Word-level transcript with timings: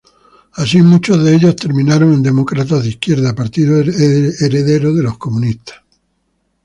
Así, 0.53 0.81
muchos 0.81 1.23
de 1.23 1.35
ellos 1.35 1.55
terminaron 1.55 2.11
en 2.11 2.23
Demócratas 2.23 2.81
de 2.81 2.89
Izquierda, 2.89 3.35
partido 3.35 3.77
heredero 3.79 4.93
de 4.95 5.03
los 5.03 5.19
comunistas. 5.19 5.77